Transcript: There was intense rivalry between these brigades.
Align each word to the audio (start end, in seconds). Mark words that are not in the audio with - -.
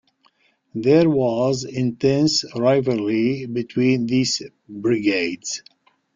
There 0.73 1.07
was 1.07 1.63
intense 1.63 2.43
rivalry 2.57 3.45
between 3.45 4.07
these 4.07 4.41
brigades. 4.67 5.61